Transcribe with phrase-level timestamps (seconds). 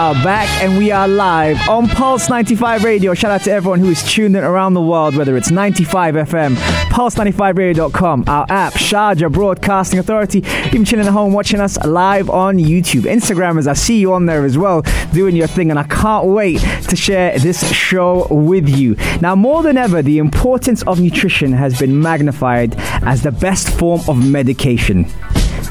[0.00, 3.12] Are back and we are live on Pulse 95 Radio.
[3.12, 6.54] Shout out to everyone who is tuned in around the world, whether it's 95 FM,
[6.88, 13.02] pulse95radio.com, our app, Sharjah Broadcasting Authority, even chilling at home watching us live on YouTube.
[13.02, 14.80] Instagrammers, I see you on there as well,
[15.12, 18.96] doing your thing, and I can't wait to share this show with you.
[19.20, 24.00] Now, more than ever, the importance of nutrition has been magnified as the best form
[24.08, 25.04] of medication.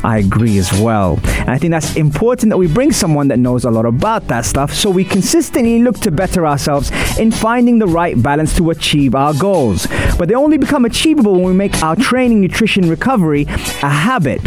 [0.03, 1.19] I agree as well.
[1.25, 4.45] And I think that's important that we bring someone that knows a lot about that
[4.45, 9.15] stuff so we consistently look to better ourselves in finding the right balance to achieve
[9.15, 9.87] our goals.
[10.17, 14.43] But they only become achievable when we make our training, nutrition, recovery a habit.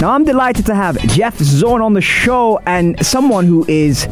[0.00, 4.06] Now, I'm delighted to have Jeff Zorn on the show and someone who is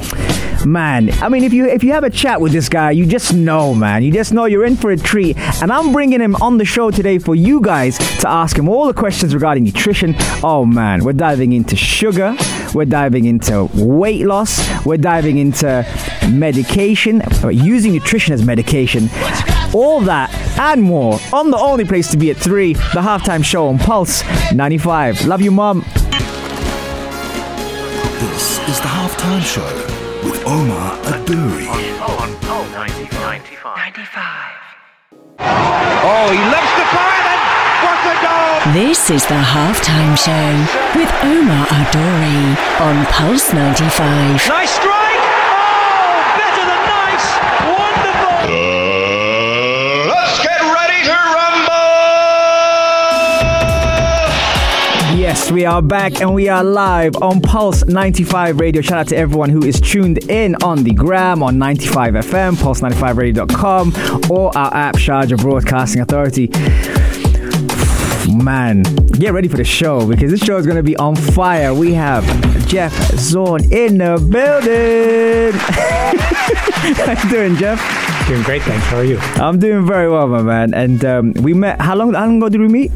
[0.64, 3.34] man i mean if you if you have a chat with this guy you just
[3.34, 4.02] know man.
[4.02, 5.36] You just know you're in for a treat.
[5.62, 8.86] And i'm bringing him on the show today for you guys to ask him all
[8.86, 10.14] the questions regarding nutrition.
[10.42, 12.36] Oh man we're diving into sugar.
[12.74, 14.60] We're diving into weight loss.
[14.84, 15.86] We're diving into
[16.30, 19.08] medication uh, using nutrition as medication.
[19.72, 23.68] All that and more on the only place to be at 3 the halftime show
[23.68, 25.84] on pulse 95 love you mom.
[28.20, 29.93] This is the Halftime Show
[30.44, 31.66] with Omar Aduri.
[36.06, 37.42] Oh, he loves to fire and
[37.84, 38.72] what a goal!
[38.72, 40.52] This is the halftime show
[40.98, 44.48] with Omar Adori on Pulse 95.
[44.48, 45.03] Nice strike!
[55.34, 58.80] Yes, we are back and we are live on Pulse 95 Radio.
[58.80, 64.30] Shout out to everyone who is tuned in on the gram on 95 FM, pulse95radio.com,
[64.30, 66.46] or our app, Sharjah Broadcasting Authority.
[68.32, 68.84] Man,
[69.18, 71.74] get ready for the show because this show is going to be on fire.
[71.74, 72.24] We have
[72.68, 75.58] Jeff Zorn in the building.
[76.94, 77.80] How you doing, Jeff?
[78.28, 78.86] Doing great, thanks.
[78.86, 79.18] How are you?
[79.18, 80.72] I'm doing very well, my man.
[80.74, 81.80] And um, we met.
[81.80, 82.14] How long?
[82.14, 82.92] How long ago did we meet?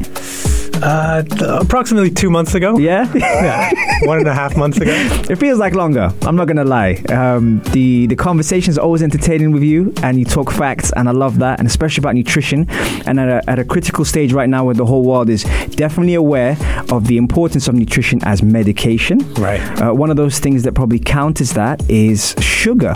[0.81, 1.23] Uh,
[1.61, 2.77] approximately two months ago.
[2.77, 3.07] Yeah.
[3.39, 3.71] Yeah,
[4.03, 4.91] one and a half months ago.
[5.29, 6.11] It feels like longer.
[6.23, 6.95] I'm not gonna lie.
[7.09, 11.11] Um, the the conversation is always entertaining with you, and you talk facts, and I
[11.11, 12.65] love that, and especially about nutrition.
[13.05, 15.43] And at a, at a critical stage right now, where the whole world is
[15.75, 16.57] definitely aware
[16.91, 19.19] of the importance of nutrition as medication.
[19.35, 19.61] Right.
[19.81, 22.93] Uh, one of those things that probably counters that is sugar.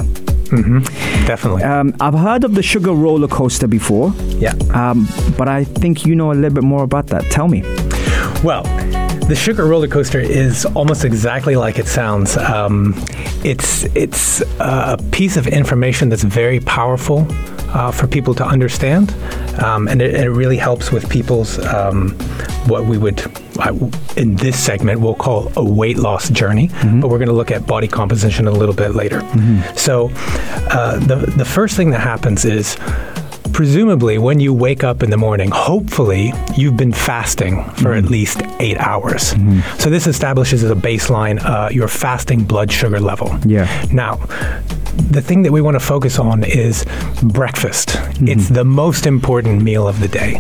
[1.26, 1.64] Definitely.
[1.64, 4.54] Um, I've heard of the sugar roller coaster before, yeah.
[4.74, 7.24] um, but I think you know a little bit more about that.
[7.32, 7.62] Tell me.
[8.44, 8.64] Well,
[9.28, 12.36] the sugar roller coaster is almost exactly like it sounds.
[12.38, 12.94] Um,
[13.44, 17.26] it's it's uh, a piece of information that's very powerful
[17.74, 19.12] uh, for people to understand,
[19.64, 22.12] um, and it, it really helps with people's um,
[22.68, 23.22] what we would
[24.18, 26.70] in this segment we'll call a weight loss journey.
[27.02, 29.22] But we're going to look at body composition a little bit later.
[29.76, 30.10] So
[30.72, 32.78] uh, the the first thing that happens is
[33.54, 38.42] presumably when you wake up in the morning, hopefully you've been fasting for at least
[38.60, 39.36] eight hours.
[39.78, 43.30] So this establishes as a baseline uh, your fasting blood sugar level.
[43.46, 43.68] Yeah.
[43.92, 44.18] Now,
[44.98, 46.86] the thing that we want to focus on is
[47.22, 47.98] breakfast.
[48.22, 50.36] It's the most important meal of the day.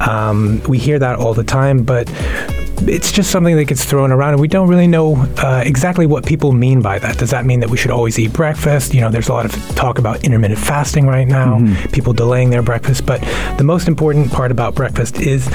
[0.00, 2.08] Um, we hear that all the time, but
[2.82, 6.26] it's just something that gets thrown around, and we don't really know uh, exactly what
[6.26, 7.16] people mean by that.
[7.18, 8.94] Does that mean that we should always eat breakfast?
[8.94, 11.58] You know, there's a lot of talk about intermittent fasting right now,
[11.92, 13.06] people delaying their breakfast.
[13.06, 13.20] But
[13.56, 15.46] the most important part about breakfast is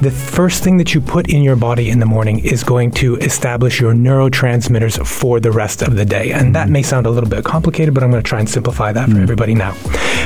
[0.00, 3.16] the first thing that you put in your body in the morning is going to
[3.16, 6.32] establish your neurotransmitters for the rest of the day.
[6.32, 8.92] And that may sound a little bit complicated, but I'm going to try and simplify
[8.92, 9.72] that for everybody now.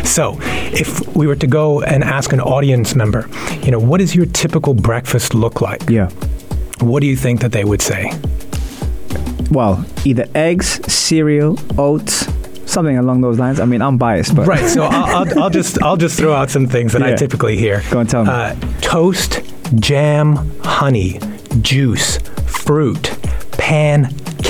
[0.03, 0.39] So,
[0.73, 3.29] if we were to go and ask an audience member,
[3.63, 5.89] you know, what does your typical breakfast look like?
[5.89, 6.11] Yeah.
[6.81, 8.11] What do you think that they would say?
[9.53, 12.27] Well, either eggs, cereal, oats,
[12.69, 13.61] something along those lines.
[13.61, 14.69] I mean, I'm biased, but Right.
[14.69, 17.85] So I'll, I'll, I'll just I'll just throw out some things that I typically hear.
[17.93, 18.33] Go and tell me.
[18.33, 19.43] Uh, toast,
[19.77, 20.35] jam,
[20.65, 21.21] honey,
[21.61, 22.19] juice,
[22.49, 23.17] fruit,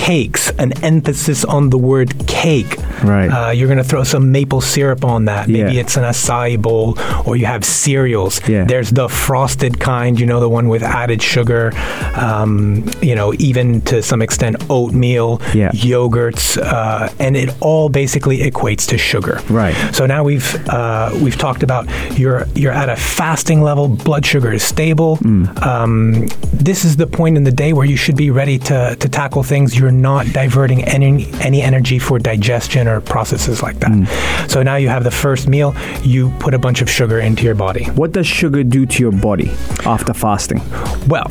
[0.04, 0.50] pancakes.
[0.58, 2.76] An emphasis on the word cake.
[3.02, 3.28] Right.
[3.28, 5.48] Uh, you're going to throw some maple syrup on that.
[5.48, 5.80] Maybe Yeah.
[5.80, 8.40] it's an acai bowl, or you have cereals.
[8.48, 8.64] Yeah.
[8.64, 11.72] There's the frosted kind, you know, the one with added sugar.
[12.16, 15.70] Um, you know, even to some extent, oatmeal, Yeah.
[15.72, 19.40] yogurts, uh, and it all basically equates to sugar.
[19.48, 19.74] Right.
[19.94, 21.86] So now we've uh, we've talked about
[22.18, 25.16] you're you're at a fasting level, blood sugar is stable.
[25.18, 25.66] Mm.
[25.66, 29.08] Um, this is the point in the day where you should be ready to, to
[29.08, 29.78] tackle things.
[29.78, 33.90] You're not diverting any any energy for digestion or processes like that.
[33.90, 34.50] Mm.
[34.50, 35.74] So now you have the first meal.
[36.02, 37.84] You put a bunch of sugar into your body.
[37.84, 39.50] What does sugar do to your body
[39.84, 40.60] after fasting?
[41.08, 41.28] Well,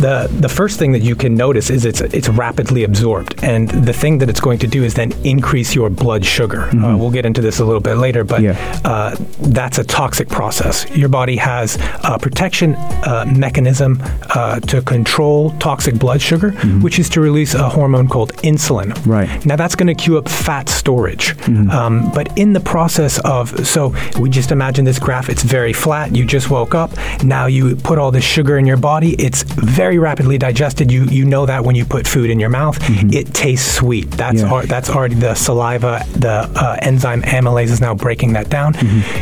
[0.00, 3.92] the the first thing that you can notice is it's it's rapidly absorbed, and the
[3.92, 6.62] thing that it's going to do is then increase your blood sugar.
[6.74, 8.56] Uh, we'll get into this a little bit later, but Yeah.
[8.84, 10.86] uh, that's a toxic process.
[10.96, 12.74] Your body has a protection
[13.04, 14.02] uh, mechanism
[14.34, 16.52] uh, to control toxic blood sugar,
[16.82, 18.94] which is to release a hormone called insulin.
[19.06, 19.44] Right.
[19.46, 21.34] Now that's going to cue up fat storage.
[21.48, 26.14] Um, but in the process of, so we just imagine this graph, it's very flat.
[26.14, 26.90] You just woke up.
[27.22, 29.14] Now you put all this sugar in your body.
[29.18, 30.90] It's very rapidly digested.
[30.90, 32.78] You you know that when you put food in your mouth,
[33.12, 34.10] it tastes sweet.
[34.12, 34.52] That's Yeah.
[34.52, 38.74] al- that's already the saliva, the uh, enzyme amylase is now breaking that down.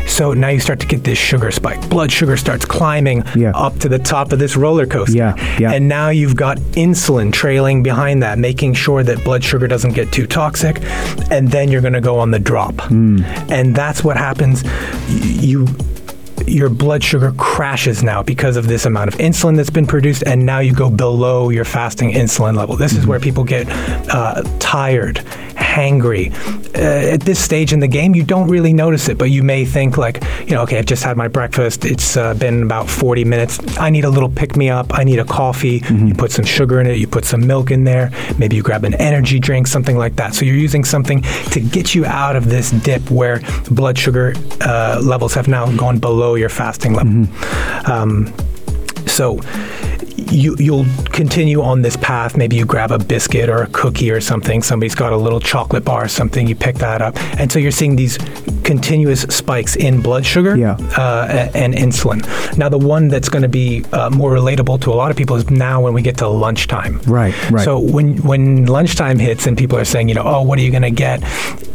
[0.06, 1.88] So now you start to get this sugar spike.
[1.88, 3.52] Blood sugar starts climbing Yeah.
[3.54, 5.16] up to the top of this roller coaster.
[5.16, 5.72] Yeah, yeah.
[5.72, 10.12] And now you've got insulin trailing behind that, making sure that blood sugar doesn't get
[10.12, 10.78] too toxic,
[11.30, 12.74] and then you're going to go on the drop.
[12.90, 14.62] And that's what happens.
[14.64, 14.70] Y-
[15.40, 15.66] You
[16.46, 20.46] your blood sugar crashes now because of this amount of insulin that's been produced, and
[20.46, 22.74] now you go below your fasting insulin level.
[22.76, 23.66] This is where people get
[24.08, 25.18] uh, tired,
[25.68, 26.32] hangry.
[26.74, 29.64] Uh, at this stage in the game, you don't really notice it, but you may
[29.64, 31.84] think like, you know, okay, I've just had my breakfast.
[31.84, 33.58] It's uh, been about 40 minutes.
[33.78, 34.98] I need a little pick me up.
[34.98, 35.82] I need a coffee.
[35.90, 36.98] You put some sugar in it.
[36.98, 38.10] You put some milk in there.
[38.38, 40.34] Maybe you grab an energy drink, something like that.
[40.34, 41.22] So you're using something
[41.52, 45.98] to get you out of this dip where blood sugar uh, levels have now gone
[45.98, 47.26] below your fasting level.
[47.90, 48.32] Um,
[49.06, 49.40] so
[50.30, 52.36] you you'll continue on this path.
[52.36, 54.62] Maybe you grab a biscuit or a cookie or something.
[54.62, 56.46] Somebody's got a little chocolate bar or something.
[56.46, 58.18] You pick that up, and so you're seeing these
[58.64, 60.76] continuous spikes in blood sugar Yeah.
[60.96, 62.20] uh, and insulin.
[62.58, 65.36] Now, the one that's going to be uh, more relatable to a lot of people
[65.36, 67.00] is now when we get to lunchtime.
[67.06, 67.64] Right, right.
[67.64, 70.70] So when when lunchtime hits and people are saying, you know, oh, what are you
[70.70, 71.22] going to get?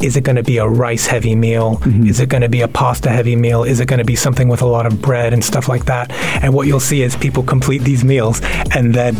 [0.03, 1.77] Is it going to be a rice heavy meal?
[1.77, 2.07] Mm-hmm.
[2.07, 3.63] Is it going to be a pasta heavy meal?
[3.63, 6.11] Is it going to be something with a lot of bread and stuff like that?
[6.44, 8.41] And what you'll see is people complete these meals,
[8.75, 9.16] and then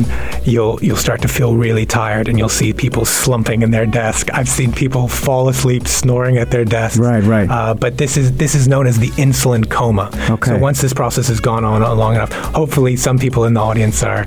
[0.46, 4.30] you'll you'll start to feel really tired, and you'll see people slumping in their desk.
[4.34, 7.00] I've seen people fall asleep snoring at their desk.
[7.00, 7.50] Right, right.
[7.50, 10.10] Uh, but this is this is known as the insulin coma.
[10.30, 10.52] Okay.
[10.52, 14.04] So once this process has gone on long enough, hopefully some people in the audience
[14.04, 14.26] are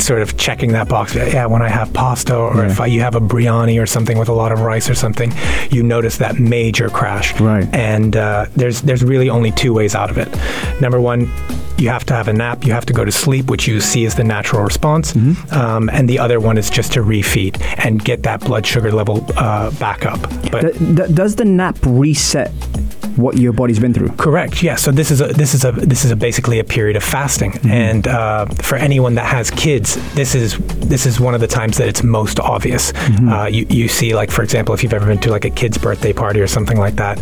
[0.00, 1.14] sort of checking that box.
[1.14, 2.70] Yeah, when I have pasta or Yeah.
[2.70, 5.32] if I, you have a biryani or something with a lot of rice or something,
[5.70, 7.38] you notice that major crash.
[7.40, 7.66] Right.
[7.72, 10.28] And uh, there's there's really only two ways out of it.
[10.80, 11.30] Number one.
[11.76, 12.64] You have to have a nap.
[12.64, 15.12] You have to go to sleep, which you see as the natural response.
[15.12, 15.54] Mm-hmm.
[15.54, 19.26] Um, and the other one is just to refeed and get that blood sugar level
[19.36, 20.20] uh, back up.
[20.50, 20.74] But
[21.14, 22.52] does the nap reset
[23.16, 24.10] what your body's been through?
[24.16, 24.62] Correct.
[24.62, 24.76] Yeah.
[24.76, 27.52] So this is a this is a this is a basically a period of fasting,
[27.52, 27.70] Mm-hmm.
[27.70, 30.56] and uh, for anyone that has kids, this is
[30.88, 32.92] this is one of the times that it's most obvious.
[32.92, 33.28] Mm-hmm.
[33.28, 35.78] Uh, you you see, like for example, if you've ever been to like a kid's
[35.78, 37.18] birthday party or something like that,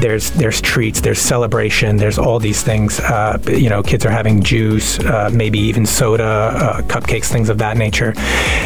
[0.00, 3.00] there's there's treats, there's celebration, there's all these things.
[3.00, 7.58] Uh, you know, kids are having juice, uh, maybe even soda, uh, cupcakes, things of
[7.58, 8.12] that nature.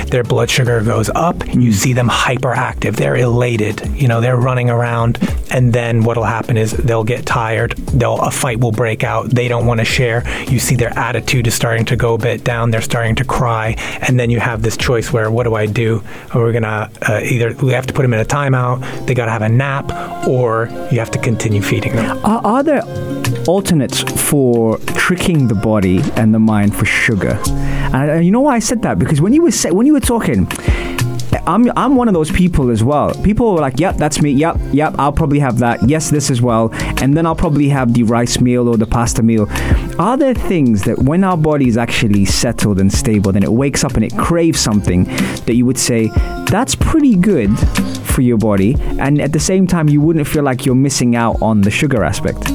[0.07, 1.37] Their blood sugar goes up.
[1.55, 2.97] You see them hyperactive.
[2.97, 3.87] They're elated.
[3.97, 5.19] You know, they're running around,
[5.51, 7.73] and then what'll happen is they'll get tired.
[7.77, 9.31] They'll a fight will break out.
[9.31, 10.23] They don't want to share.
[10.49, 12.71] You see their attitude is starting to go a bit down.
[12.71, 13.75] They're starting to cry,
[14.07, 16.03] and then you have this choice where what do I do?
[16.35, 19.07] We're gonna uh, either we have to put them in a timeout.
[19.07, 22.19] They got to have a nap, or you have to continue feeding them.
[22.25, 22.83] Are, are there
[23.47, 27.41] alternates for tricking the body and the mind for sugar?
[27.93, 30.49] And you know why I said that because when you were when you were talking.
[31.47, 33.15] I'm, I'm one of those people as well.
[33.23, 34.31] People were like, yep, that's me.
[34.31, 35.89] Yep, yep, I'll probably have that.
[35.89, 36.71] Yes, this as well.
[37.03, 39.47] And then I'll probably have the rice meal or the pasta meal.
[39.99, 43.85] Are there things that when our body is actually settled and stable, then it wakes
[43.85, 46.09] up and it craves something that you would say,
[46.47, 47.57] that's pretty good
[48.05, 48.77] for your body.
[48.99, 52.05] And at the same time, you wouldn't feel like you're missing out on the sugar
[52.05, 52.51] aspect?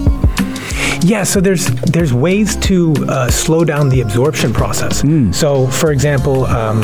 [1.01, 5.01] Yeah, so there's there's ways to uh, slow down the absorption process.
[5.01, 5.31] Hmm.
[5.31, 6.81] So, for example, um,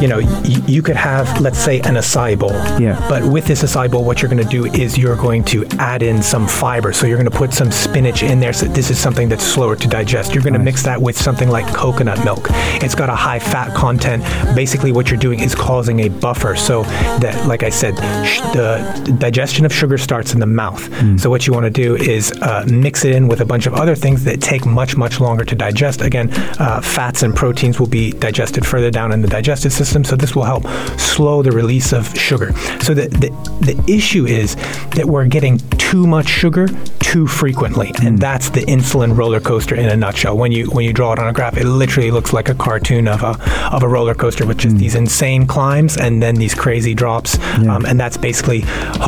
[0.00, 2.52] you know, y- you could have, let's say, an acai bowl.
[2.80, 3.04] Yeah.
[3.08, 6.02] But with this acai bowl, what you're going to do is you're going to add
[6.02, 6.92] in some fiber.
[6.92, 8.52] So you're going to put some spinach in there.
[8.52, 10.34] So this is something that's slower to digest.
[10.34, 12.46] You're going to mix that with something like coconut milk.
[12.82, 14.22] It's got a high fat content.
[14.54, 16.54] Basically, what you're doing is causing a buffer.
[16.56, 16.84] So
[17.22, 17.94] that, like I said,
[18.24, 20.80] sh- the digestion of sugar starts in the mouth.
[21.20, 23.72] So what you want to do is uh, mix it in with a bunch of
[23.72, 26.02] other things that take much, much longer to digest.
[26.02, 26.28] Again,
[26.60, 30.04] uh, fats and proteins will be digested further down in the digestive system.
[30.04, 30.64] So this will help
[31.00, 32.52] slow the release of sugar.
[32.82, 33.30] So the, the,
[33.72, 34.54] the issue is
[34.96, 36.68] that we're getting too much sugar
[37.12, 37.92] too frequently.
[38.02, 40.38] And that's the insulin roller coaster in a nutshell.
[40.38, 43.06] When you when you draw it on a graph, it literally looks like a cartoon
[43.06, 43.36] of a
[43.70, 47.38] of a roller coaster with just these insane climbs and then these crazy drops.
[47.68, 48.60] Um, and that's basically,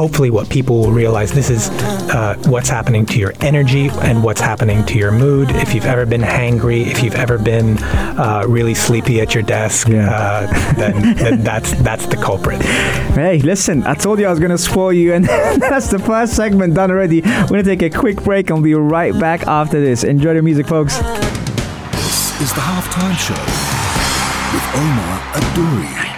[0.03, 1.33] hopefully, what people will realize.
[1.33, 1.71] This is
[2.11, 5.51] uh, what's happening to your energy and what's happening to your mood.
[5.51, 9.89] If you've ever been hangry, if you've ever been uh, really sleepy at your desk,
[9.89, 10.11] Yeah.
[10.11, 12.63] uh, then, then that's that's the culprit.
[12.63, 15.25] Hey, listen, I told you I was going to spoil you, and
[15.61, 17.21] that's the first segment done already.
[17.23, 20.05] We're going to take a quick break and we'll be right back after this.
[20.05, 20.99] Enjoy the music, folks.
[21.93, 23.35] This is the halftime show
[24.55, 26.11] with Omar Adouri.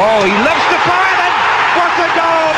[0.00, 1.34] Oh, he loves to fire and
[1.78, 2.57] what a goal!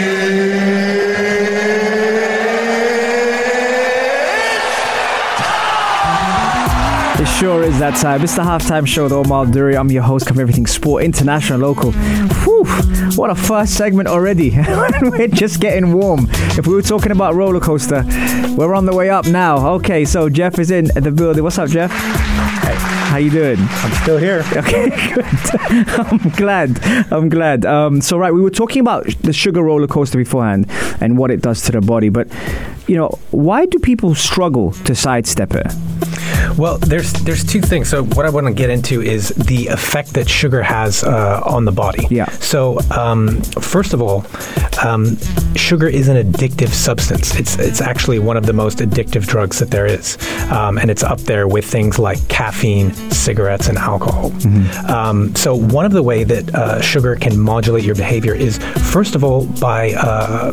[7.21, 8.23] It sure is that time.
[8.23, 9.77] It's the halftime show with Omar Duri.
[9.77, 11.91] I'm your host, cover everything sport, international, local.
[11.91, 12.65] Whew,
[13.15, 14.49] what a first segment already.
[15.01, 16.25] we're just getting warm.
[16.57, 18.03] If we were talking about roller coaster,
[18.57, 19.73] we're on the way up now.
[19.73, 21.43] Okay, so Jeff is in the building.
[21.43, 21.91] What's up, Jeff?
[21.91, 23.57] How you doing?
[23.59, 24.43] I'm still here.
[24.53, 25.25] Okay, good.
[25.99, 26.83] I'm glad.
[27.13, 27.67] I'm glad.
[27.67, 30.65] Um, so, right, we were talking about the sugar roller coaster beforehand
[30.99, 32.27] and what it does to the body, but
[32.87, 35.71] you know, why do people struggle to sidestep it?
[36.57, 37.89] Well, there's there's two things.
[37.89, 41.65] So what I want to get into is the effect that sugar has uh, on
[41.65, 42.07] the body.
[42.09, 42.29] Yeah.
[42.39, 44.25] So um, first of all,
[44.83, 45.17] um,
[45.55, 47.35] sugar is an addictive substance.
[47.35, 50.17] It's it's actually one of the most addictive drugs that there is,
[50.51, 54.31] um, and it's up there with things like caffeine, cigarettes, and alcohol.
[54.89, 58.57] Um, so one of the way that uh, sugar can modulate your behavior is
[58.91, 60.51] first of all by uh,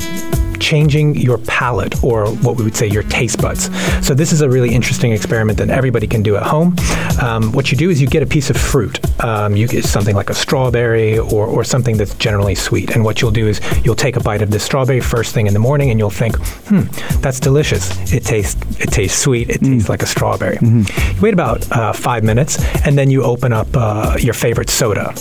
[0.61, 3.71] changing your palate or what we would say your taste buds.
[4.07, 6.77] So this is a really interesting experiment that everybody can do at home.
[7.23, 8.99] Um, what you do is you get a piece of fruit.
[9.25, 12.91] Um, you get something like a strawberry or, or something that's generally sweet.
[12.91, 15.53] And what you'll do is you'll take a bite of the strawberry first thing in
[15.55, 16.37] the morning and you'll think,
[16.69, 16.83] hmm,
[17.21, 18.13] that's delicious.
[18.13, 19.51] It tastes it tastes sweet.
[19.51, 20.59] It tastes like a strawberry.
[20.63, 25.15] You wait about uh, five minutes and then you open up uh, your favorite soda.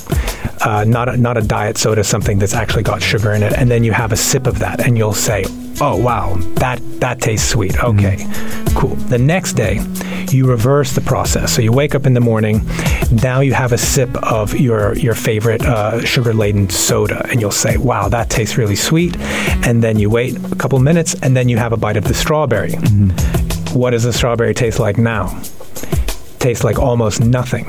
[0.68, 3.72] Uh, not a, not a diet soda, something that's actually got sugar in it, and
[3.72, 5.46] then you have a sip of that, and you'll say,
[5.80, 8.18] "Oh wow, that that tastes sweet." Okay,
[8.76, 8.96] cool.
[9.08, 9.80] The next day,
[10.30, 11.56] you reverse the process.
[11.56, 12.68] So you wake up in the morning,
[13.24, 17.52] now you have a sip of your your favorite uh, sugar laden soda, and you'll
[17.66, 19.16] say, "Wow, that tastes really sweet."
[19.66, 22.14] And then you wait a couple minutes, and then you have a bite of the
[22.14, 22.74] strawberry.
[23.72, 25.42] What does the strawberry taste like now?
[26.40, 27.66] tastes like almost nothing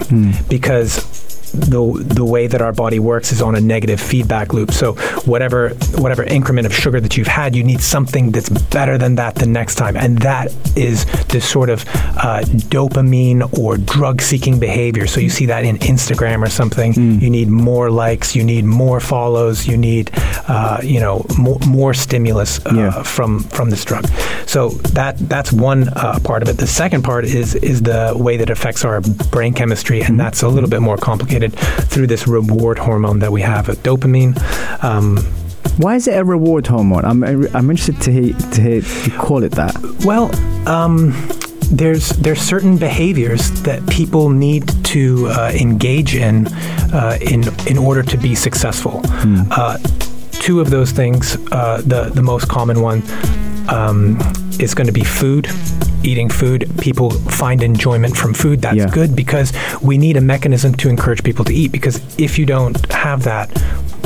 [0.49, 1.18] because
[1.53, 4.71] the the way that our body works is on a negative feedback loop.
[4.73, 9.15] So whatever whatever increment of sugar that you've had, you need something that's better than
[9.17, 11.85] that the next time, and that is this sort of
[12.19, 12.41] uh,
[12.71, 15.07] dopamine or drug-seeking behavior.
[15.07, 16.93] So you see that in Instagram or something.
[16.95, 20.11] You need more likes, you need more follows, you need
[20.49, 23.03] uh, you know more, more stimulus uh, Yeah.
[23.03, 24.07] from from this drug.
[24.47, 26.57] So that that's one uh, part of it.
[26.59, 29.01] The second part is is the way that it affects our
[29.31, 33.43] brain chemistry, and that's a little bit more complicated through this reward hormone that we
[33.43, 34.37] have, uh, dopamine.
[34.83, 35.19] Um,
[35.79, 37.05] Why is it a reward hormone?
[37.05, 37.23] I'm,
[37.55, 39.75] I'm interested to hear, to hear you call it that.
[40.05, 40.31] well,
[40.69, 41.15] um,
[41.71, 46.47] there's there's certain behaviors that people need to uh, engage in
[46.95, 49.03] uh, in in order to be successful.
[49.05, 49.77] Uh,
[50.33, 53.03] two of those things, uh, the the most common one
[53.69, 54.19] um,
[54.61, 55.49] is going to be food.
[56.05, 58.63] Eating food, people find enjoyment from food.
[58.63, 58.87] That's Yeah.
[58.91, 61.73] good because we need a mechanism to encourage people to eat.
[61.73, 63.51] Because if you don't have that,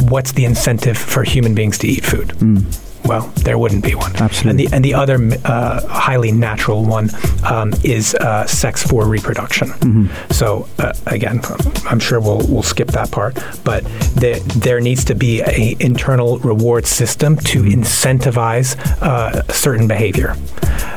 [0.09, 2.33] what's the incentive for human beings to eat food?
[3.05, 4.15] Well, there wouldn't be one.
[4.17, 4.51] Absolutely.
[4.51, 7.11] And the and the other uh, highly natural one
[7.45, 10.09] um, is uh, sex for reproduction.
[10.31, 11.41] So uh, again,
[11.89, 16.39] I'm sure we'll we'll skip that part, but there there needs to be an internal
[16.39, 20.37] reward system to incentivize uh, certain behavior.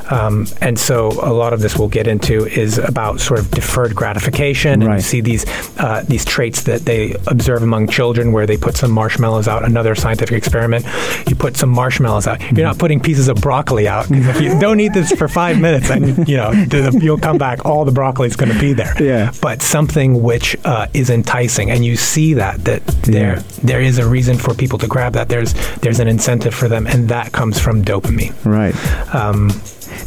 [0.09, 3.95] Um, and so a lot of this we'll get into is about sort of deferred
[3.95, 4.81] gratification.
[4.81, 5.45] And you see these
[5.77, 9.63] uh, these traits that they observe among children, where they put some marshmallows out.
[9.63, 10.85] Another scientific experiment,
[11.27, 12.41] you put some marshmallows out.
[12.51, 14.07] You're not putting pieces of broccoli out.
[14.09, 17.85] if you don't eat this for five minutes, and you know, you'll come back, all
[17.85, 19.01] the broccoli is going to be there.
[19.01, 19.31] Yeah.
[19.41, 24.07] But something which uh, is enticing, and you see that that there there is a
[24.07, 25.29] reason for people to grab that.
[25.29, 28.33] There's there's an incentive for them, and that comes from dopamine.
[28.45, 28.75] Right.
[29.13, 29.49] Um,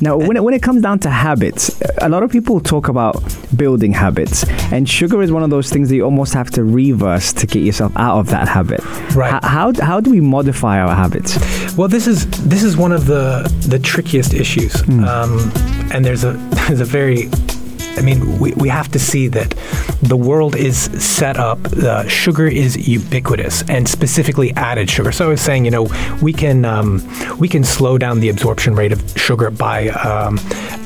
[0.01, 3.17] Now, when it, when it comes down to habits, a lot of people talk about
[3.57, 7.33] building habits, and sugar is one of those things that you almost have to reverse
[7.33, 8.81] to get yourself out of that habit.
[9.15, 9.35] Right.
[9.35, 11.37] H- how, how do we modify our habits?
[11.77, 15.51] Well, this is this is one of the the trickiest issues, um,
[15.93, 16.33] and there's a
[16.69, 17.29] there's a very
[17.99, 19.55] I mean, we, we have to see that
[20.03, 25.11] the world is set up, uh, sugar is ubiquitous, and specifically added sugar.
[25.13, 25.89] So I was saying, you know,
[26.23, 27.03] we can um,
[27.39, 30.39] we can slow down the absorption rate of sugar by um,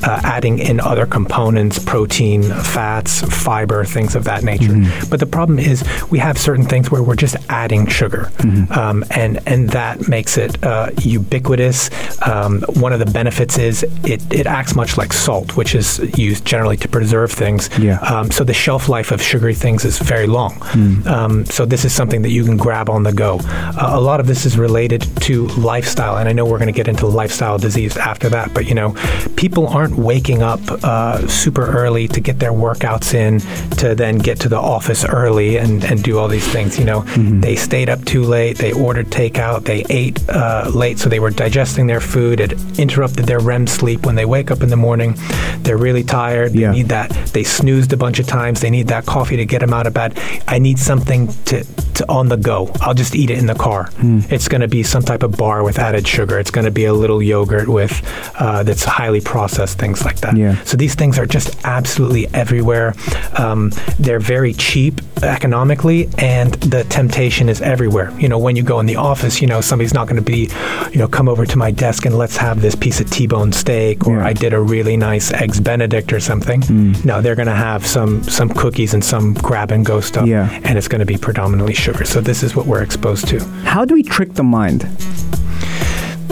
[0.03, 4.75] uh, adding in other components, protein, fats, fiber, things of that nature.
[5.09, 8.31] But the problem is we have certain things where we're just adding sugar,
[8.71, 11.89] um, and and that makes it uh, ubiquitous.
[12.25, 16.45] Um, one of the benefits is it, it acts much like salt, which is used
[16.45, 17.69] generally to preserve things.
[17.79, 17.99] Yeah.
[17.99, 20.53] Um, so the shelf life of sugary things is very long.
[20.61, 21.07] Hmm.
[21.07, 23.39] Um, so this is something that you can grab on the go.
[23.43, 26.77] Uh, a lot of this is related to lifestyle, and I know we're going to
[26.77, 28.53] get into lifestyle disease after that.
[28.53, 28.95] But you know,
[29.35, 33.39] people aren't waking up uh, super early to get their workouts in,
[33.77, 36.77] to then get to the office early and, and do all these things.
[36.79, 37.41] You know, Mm-hmm.
[37.41, 38.57] they stayed up too late.
[38.57, 39.65] They ordered takeout.
[39.65, 42.39] They ate uh, late, so they were digesting their food.
[42.39, 44.05] It interrupted their REM sleep.
[44.05, 45.15] When they wake up in the morning,
[45.59, 46.53] they're really tired.
[46.53, 46.71] They Yeah.
[46.71, 47.11] need that.
[47.33, 48.61] They snoozed a bunch of times.
[48.61, 50.17] They need that coffee to get them out of bed.
[50.47, 51.63] I need something to,
[51.95, 52.71] to on the go.
[52.81, 53.85] I'll just eat it in the car.
[53.99, 54.21] Hmm.
[54.29, 56.39] It's going to be some type of bar with added sugar.
[56.39, 58.01] It's going to be a little yogurt with
[58.39, 60.33] uh, that's highly processed, things like that.
[60.37, 60.55] Yeah.
[60.63, 62.89] So these things are just absolutely everywhere.
[63.37, 68.09] Um, they're very cheap economically, and the temptation is everywhere.
[68.23, 70.49] You know, when you go in the office, you know somebody's not going to be,
[70.93, 74.07] you know, come over to my desk and let's have this piece of T-bone steak,
[74.07, 74.27] or Yeah.
[74.31, 76.61] I did a really nice eggs Benedict or something.
[76.61, 77.05] Mm.
[77.05, 80.49] No, they're going to have some some cookies and some grab and go stuff, Yeah.
[80.63, 82.05] and it's going to be predominantly sugar.
[82.05, 83.37] So this is what we're exposed to.
[83.73, 84.81] How do we trick the mind?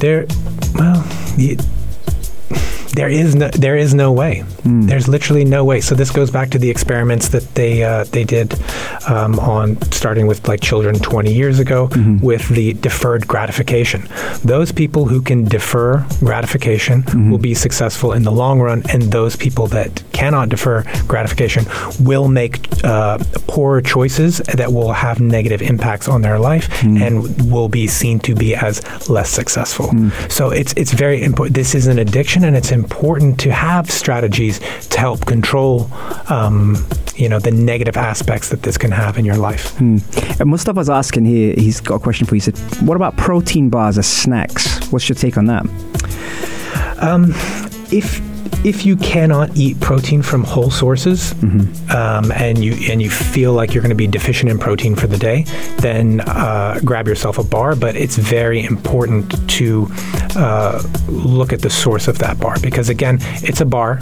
[0.02, 0.26] There,
[0.76, 1.04] well,
[1.38, 1.58] y
[2.94, 4.44] there is no there is no way.
[4.64, 5.82] There's literally no way.
[5.82, 8.54] So this goes back to the experiments that they uh, they did
[9.10, 11.90] um, on starting with like children 20 years ago
[12.22, 14.08] with the deferred gratification.
[14.44, 19.36] Those people who can defer gratification will be successful in the long run, and those
[19.36, 21.66] people that cannot defer gratification
[22.00, 27.70] will make uh, poorer choices that will have negative impacts on their life and will
[27.70, 29.92] be seen to be as less successful.
[30.30, 31.56] So it's it's very important.
[31.56, 35.90] This is an addiction, and it's important to have strategies to help control,
[36.30, 36.86] um,
[37.16, 39.80] you know, the negative aspects that this can have in your life.
[39.80, 40.02] And
[40.46, 42.42] Mustafa's asking here, he's got a question for you.
[42.42, 44.92] He said, What about protein bars as snacks?
[44.92, 45.66] What's your take on that?
[47.02, 47.32] Um,
[47.92, 48.22] if
[48.64, 51.34] if you cannot eat protein from whole sources
[51.92, 55.08] um, and you and you feel like you're going to be deficient in protein for
[55.08, 55.44] the day,
[55.80, 57.76] then uh, grab yourself a bar.
[57.76, 59.88] But it's very important to
[60.36, 64.00] uh, look at the source of that bar because again, it's a bar.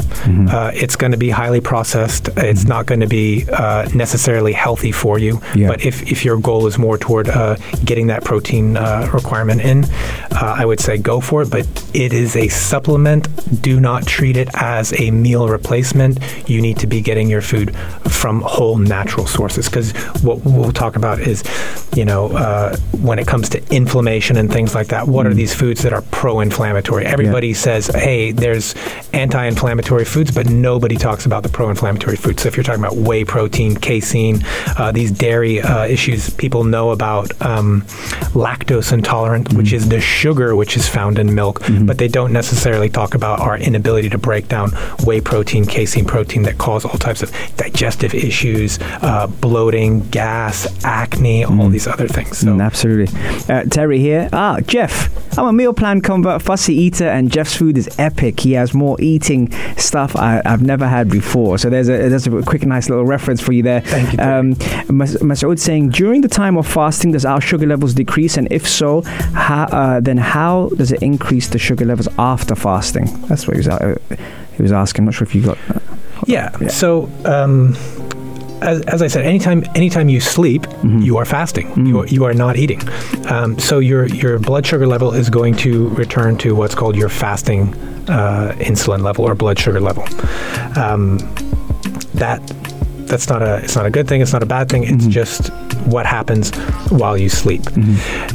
[0.50, 2.30] Uh, it's going to be highly processed.
[2.38, 5.41] It's not going to be uh, necessarily healthy for you.
[5.56, 5.69] Yeah.
[5.69, 9.86] But if, if your goal is more toward uh, getting that protein uh, requirement in,
[9.86, 11.50] uh, I would say go for it.
[11.50, 13.28] But it is a supplement.
[13.62, 16.20] Do not treat it as a meal replacement.
[16.50, 17.76] You need to be getting your food
[18.10, 19.92] from whole natural sources because
[20.24, 21.44] what we'll talk about is,
[21.96, 25.54] you know, uh, when it comes to inflammation and things like that, what are these
[25.54, 27.06] foods that are pro-inflammatory?
[27.06, 28.76] Everybody says, hey, there's
[29.14, 32.44] anti-inflammatory foods, but nobody talks about the pro-inflammatory foods.
[32.44, 34.42] So if you're talking about whey protein, casein,
[34.78, 37.82] uh, these dairy uh, issues, people know about um,
[38.34, 42.90] lactose intolerant, which is the sugar which is found in milk, but they don't necessarily
[42.90, 44.71] talk about our inability to break down
[45.04, 51.43] whey protein, casein protein that cause all types of digestive issues, uh, bloating, gas, acne,
[51.45, 52.39] all these other things.
[52.39, 53.08] So Mm, absolutely.
[53.54, 54.30] Uh, Terry here.
[54.34, 55.10] Ah, Jeff.
[55.38, 58.39] I'm a meal plan convert, fussy eater, and Jeff's food is epic.
[58.39, 61.58] He has more eating stuff I, I've never had before.
[61.58, 63.82] So there's a there's a quick, nice little reference for you there.
[63.82, 64.39] Thank you, Terry.
[64.39, 68.67] Um, Masoud saying during the time of fasting, does our sugar levels decrease, and if
[68.67, 73.06] so, how, uh, then how does it increase the sugar levels after fasting?
[73.28, 73.97] That's what he was uh,
[74.60, 75.04] he was asking.
[75.04, 75.58] I'm not sure if you got.
[75.69, 75.82] That.
[76.28, 76.56] Yeah.
[76.60, 76.67] Yeah.
[76.67, 77.76] So, um,
[78.62, 81.86] as, as I said, anytime anytime you sleep, you are fasting.
[81.88, 82.82] You, are, you are not eating.
[83.30, 87.08] Um, so your your blood sugar level is going to return to what's called your
[87.08, 87.74] fasting
[88.10, 90.04] uh, insulin level or blood sugar level.
[90.78, 91.19] Um,
[92.15, 92.41] that
[93.10, 94.22] that's not a it's not a good thing.
[94.22, 94.84] It's not a bad thing.
[94.84, 95.50] It's just
[95.86, 96.52] what happens
[96.91, 97.62] while you sleep.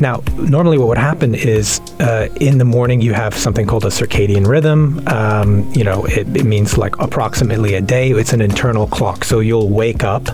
[0.00, 3.88] Now, normally, what would happen is uh, in the morning you have something called a
[3.88, 5.06] circadian rhythm.
[5.08, 8.10] Um, you know, it, it means like approximately a day.
[8.10, 9.24] It's an internal clock.
[9.24, 10.26] So you'll wake up,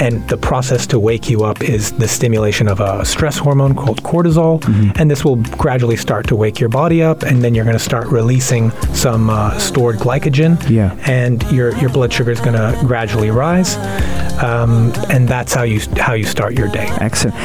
[0.00, 4.02] and the process to wake you up is the stimulation of a stress hormone called
[4.02, 4.62] cortisol,
[4.98, 7.82] and this will gradually start to wake your body up, and then you're going to
[7.92, 10.96] start releasing some uh, stored glycogen, Yeah.
[11.06, 13.76] and your your blood sugar is going to gradually rise,
[14.42, 16.88] um, and that's how you how you start your day.
[17.00, 17.36] Excellent.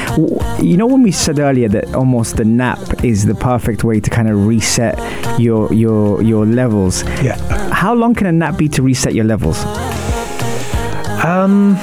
[0.63, 4.10] You know when we said earlier that almost the nap is the perfect way to
[4.10, 4.97] kind of reset
[5.39, 7.04] your your your levels.
[7.21, 7.38] Yeah.
[7.71, 9.63] How long can a nap be to reset your levels?
[11.23, 11.75] Um,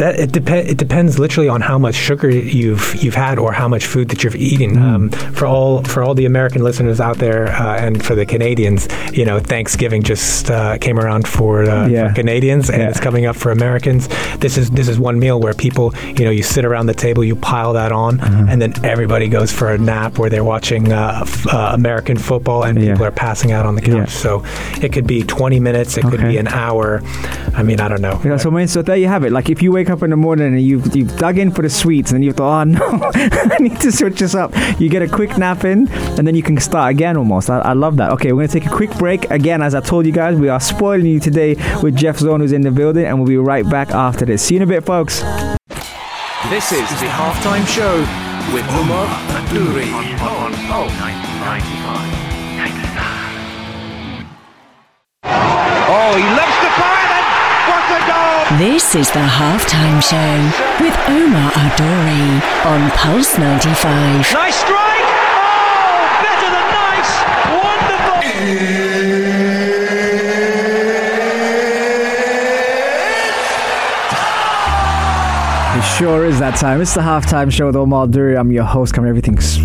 [0.00, 3.68] that it, dep- it depends literally on how much sugar you've you've had or how
[3.68, 4.72] much food that you've eaten.
[4.76, 4.80] Mm.
[4.82, 8.88] Um, for all for all the American listeners out there uh, and for the Canadians,
[9.12, 12.08] you know, Thanksgiving just uh, came around for, uh, Yeah.
[12.08, 12.88] for Canadians and Yeah.
[12.90, 14.08] it's coming up for Americans.
[14.38, 17.22] This is this is one meal where people, you know, you sit around the table,
[17.22, 18.48] you pile that on, Mm-hmm.
[18.50, 22.62] and then everybody goes for a nap where they're watching uh, f- uh, American football
[22.64, 22.92] and Yeah.
[22.92, 24.10] people are passing out on the couch.
[24.10, 24.42] So
[24.80, 27.02] it could be 20 minutes, it could be an hour.
[27.54, 28.16] I mean, I don't know.
[28.38, 29.32] So, so there you have it.
[29.32, 31.70] Like if you wake up in the morning and you've, you've dug in for the
[31.70, 34.52] sweets and you thought, oh no, I need to switch this up.
[34.80, 37.50] You get a quick nap in and then you can start again almost.
[37.50, 38.10] I, I love that.
[38.12, 39.30] Okay, we're going to take a quick break.
[39.30, 42.52] Again, as I told you guys, we are spoiling you today with Jeff Zorn who's
[42.52, 44.42] in the building and we'll be right back after this.
[44.42, 45.20] See you in a bit, folks.
[46.48, 48.00] This is the halftime show
[48.54, 49.06] with Umar
[49.52, 52.30] Nouri on Pulse 95.
[55.92, 57.26] Oh, he loves to fire then.
[57.68, 58.39] What a goal!
[58.58, 64.32] This is the halftime show with Omar Adori on Pulse 95.
[64.34, 65.06] Nice strike.
[65.38, 67.12] Oh, better than nice.
[67.62, 69.30] Wonderful.
[75.78, 76.82] It sure is that time.
[76.82, 78.36] It's the halftime show with Omar Duri.
[78.36, 79.58] I'm your host, covering everything's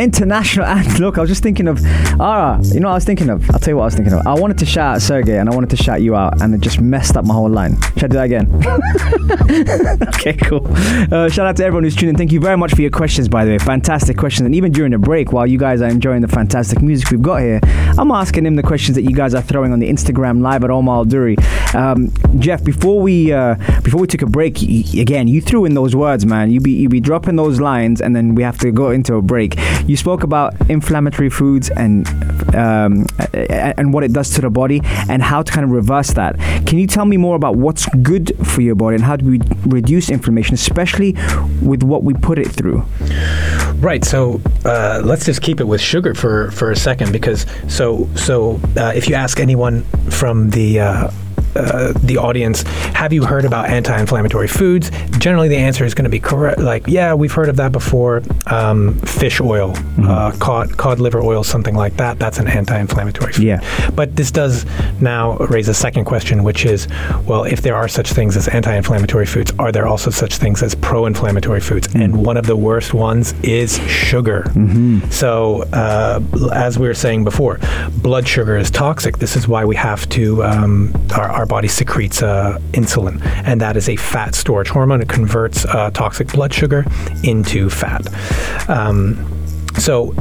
[0.00, 0.66] international.
[0.78, 1.80] And look, I was just thinking of,
[2.20, 3.50] ah, you know what I was thinking of?
[3.50, 4.26] I'll tell you what I was thinking of.
[4.26, 6.60] I wanted to shout out Sergey and I wanted to shout you out, and it
[6.60, 7.80] just messed up my whole line.
[7.96, 10.08] Should I do that again?
[10.14, 10.66] okay, cool.
[11.12, 12.16] Uh, shout out to everyone who's tuning in.
[12.16, 13.58] Thank you very much for your questions, by the way.
[13.58, 14.46] Fantastic questions.
[14.46, 17.40] And even during the break, while you guys are enjoying the fantastic music we've got
[17.40, 17.60] here,
[17.98, 20.70] I'm asking him the questions that you guys are throwing on the Instagram live at
[20.70, 21.36] Omar Duri.
[21.74, 25.74] Um, Jeff, before we uh, before we took a break, y- again, you threw in
[25.74, 26.50] those words, man.
[26.50, 29.22] You be you be dropping those lines, and then we have to go into a
[29.22, 29.56] break.
[29.88, 32.06] You spoke about inflammatory foods and
[32.54, 36.38] um, and what it does to the body, and how to kind of reverse that.
[36.66, 39.40] Can you tell me more about what's good for your body and how do we
[39.66, 41.16] reduce inflammation, especially
[41.62, 42.84] with what we put it through?
[43.80, 44.04] Right.
[44.04, 48.60] So uh, let's just keep it with sugar for, for a second, because so so
[48.76, 51.10] uh, if you ask anyone from the uh,
[51.56, 52.62] uh, the audience,
[52.94, 54.90] have you heard about anti-inflammatory foods?
[55.18, 56.58] Generally, the answer is going to be correct.
[56.60, 58.22] Like, yeah, we've heard of that before.
[58.46, 62.18] Um, fish oil, uh, cod, cod liver oil, something like that.
[62.18, 63.44] That's an anti-inflammatory food.
[63.44, 63.90] Yeah.
[63.94, 64.64] But this does
[65.00, 66.88] now raise a second question, which is,
[67.26, 70.74] well, if there are such things as anti-inflammatory foods, are there also such things as
[70.74, 71.88] pro-inflammatory foods?
[71.94, 74.50] And one of the worst ones is sugar.
[75.10, 76.20] So, uh,
[76.52, 77.58] as we were saying before,
[78.02, 79.18] blood sugar is toxic.
[79.18, 83.76] This is why we have to um, our, our body secretes uh, insulin, and that
[83.76, 85.00] is a fat storage hormone.
[85.00, 86.84] It converts uh, toxic blood sugar
[87.22, 88.08] into fat.
[88.68, 89.24] Um,
[89.78, 90.14] so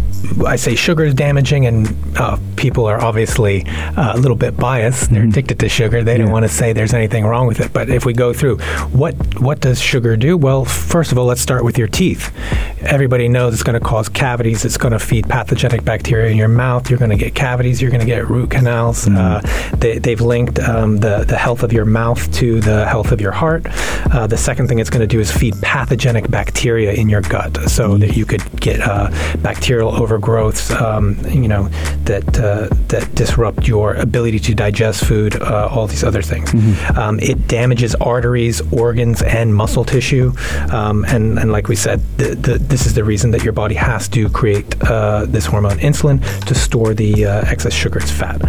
[0.45, 5.09] I say sugar is damaging, and uh, people are obviously uh, a little bit biased.
[5.09, 6.03] They're addicted to sugar.
[6.03, 7.73] They don't want to say there's anything wrong with it.
[7.73, 8.57] But if we go through,
[8.91, 10.37] what what does sugar do?
[10.37, 12.33] Well, first of all, let's start with your teeth.
[12.81, 14.63] Everybody knows it's going to cause cavities.
[14.65, 16.89] It's going to feed pathogenic bacteria in your mouth.
[16.89, 17.81] You're going to get cavities.
[17.81, 19.07] You're going to get root canals.
[19.07, 19.41] Uh,
[19.77, 23.31] they, they've linked um, the the health of your mouth to the health of your
[23.31, 23.65] heart.
[24.13, 27.69] Uh, the second thing it's going to do is feed pathogenic bacteria in your gut,
[27.69, 31.67] so that you could get uh, bacterial overgrowths, um, you know,
[32.05, 36.53] that uh, that disrupt your ability to digest food, uh, all these other things.
[36.97, 40.33] Um, it damages arteries, organs, and muscle tissue,
[40.71, 43.75] um, and and like we said, the, the, this is the reason that your body
[43.75, 48.41] has to create uh, this hormone insulin to store the uh, excess sugar as fat.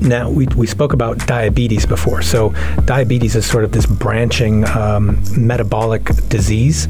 [0.00, 2.22] Now, we, we spoke about diabetes before.
[2.22, 2.50] So,
[2.84, 6.88] diabetes is sort of this branching um, metabolic disease,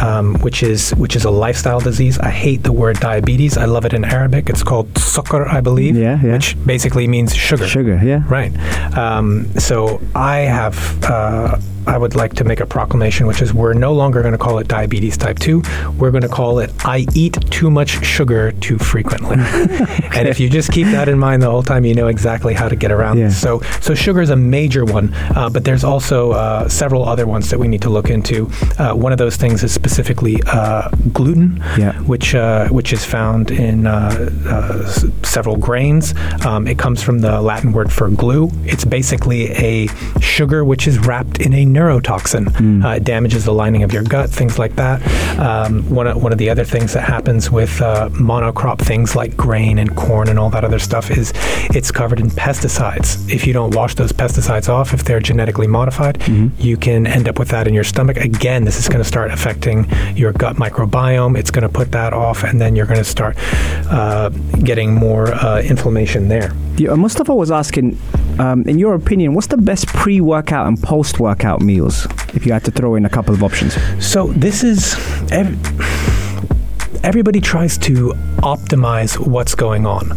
[0.00, 2.18] um, which is which is a lifestyle disease.
[2.18, 3.56] I hate the word diabetes.
[3.56, 4.48] I love it in Arabic.
[4.50, 6.32] It's called sukkar, I believe, Yeah, yeah.
[6.34, 7.66] which basically means sugar.
[7.66, 8.22] Sugar, yeah.
[8.28, 8.52] Right.
[8.96, 13.72] Um, so I have uh, I would like to make a proclamation, which is we're
[13.74, 15.62] no longer going to call it diabetes type 2.
[15.98, 19.36] We're going to call it I eat too much sugar too frequently.
[20.14, 22.68] And if you just keep that in mind the whole time, you know exactly how
[22.68, 23.24] to get around Yeah.
[23.28, 23.40] this.
[23.40, 27.50] So, so sugar is a major one, uh, but there's also uh, several other ones
[27.50, 28.48] that we need to look into.
[28.78, 31.92] Uh, one of those things is specifically uh, gluten, Yeah.
[32.02, 36.14] which uh, which is found in uh, uh, s- several grains.
[36.44, 38.50] Um, it comes from the Latin word for glue.
[38.64, 39.86] It's basically a
[40.20, 42.84] sugar which is wrapped in a neurotoxin.
[42.84, 45.00] Uh, it damages the lining of your gut, things like that.
[45.38, 49.36] Um, one of, one of the other things that happens with uh, monocrop things like
[49.36, 51.32] grain and corn and all that other stuff is
[51.74, 53.32] it's covered in pesticides.
[53.32, 56.22] If you don't wash those pesticides off, if they're genetically modified,
[56.58, 58.16] you can end up with that in your stomach.
[58.16, 61.38] Again, this is going to start affecting your gut microbiome.
[61.38, 63.36] It's going to put that off, and then you're going to start
[63.90, 64.28] uh,
[64.64, 66.52] getting more uh, inflammation there.
[66.76, 67.98] Yeah, Mustafa was asking,
[68.38, 72.06] um, in your opinion, what's the best pre-workout and post-workout meals?
[72.34, 73.76] If you had to throw in a couple of options.
[74.04, 74.94] So this is
[75.30, 75.56] ev-
[77.02, 80.12] everybody tries to optimize what's going on,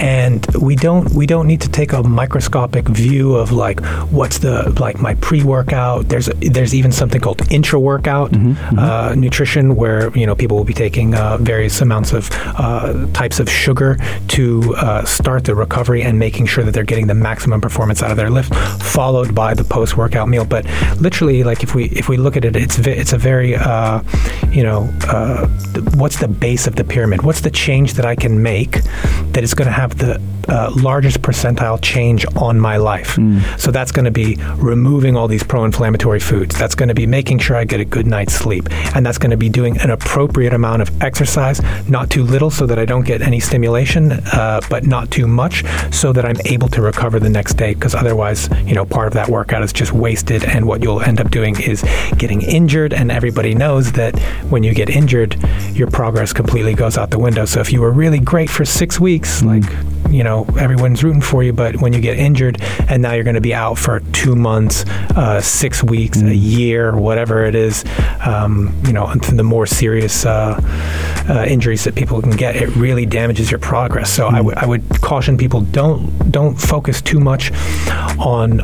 [0.00, 4.70] and we don't we don't need to take a microscopic view of like what's the
[4.80, 6.08] like my pre-workout.
[6.08, 8.30] There's there's even something called intra-workout
[8.78, 13.40] uh, nutrition where you know people will be taking uh, various amounts of uh, types
[13.40, 13.96] of sugar
[14.28, 18.10] to uh, start the recovery and making sure that they're getting the maximum performance out
[18.10, 20.44] of their lift, followed by the post-workout meal.
[20.44, 20.64] But
[21.00, 24.02] literally, like if we if we look at it, it's it's a very uh,
[24.50, 25.46] you know uh,
[25.94, 27.22] what's the base of the pyramid?
[27.22, 28.82] What's the change that I can make
[29.32, 33.18] that is going to have the uh, largest percentile change on my life?
[33.58, 36.58] So that's going to be removing all these pro-inflammatory foods.
[36.58, 39.30] That's going to be making sure I get a good night's sleep, and that's going
[39.30, 43.04] to be doing an appropriate amount of exercise, not too little, so that I don't
[43.04, 47.30] get any stimulation, uh, but not too much, so that I'm able to recover the
[47.30, 47.74] next day.
[47.74, 51.20] Because otherwise, you know, part of that workout is just wasted, and what you'll end
[51.20, 51.82] up doing is
[52.16, 52.92] getting injured.
[52.92, 54.18] And everybody knows that
[54.50, 55.36] when you get injured,
[55.72, 57.44] your progress completely goes out the window.
[57.44, 59.64] So if you were really great for six weeks, like
[60.10, 63.34] you know, everyone's rooting for you, but when you get injured and now you're going
[63.34, 64.84] to be out for two months,
[65.16, 67.84] uh, six weeks, a year, whatever it is,
[68.24, 70.60] um, you know, the more serious uh,
[71.28, 74.10] uh, injuries that people can get, it really damages your progress.
[74.12, 77.52] So I would I would caution people don't don't focus too much
[78.18, 78.60] on.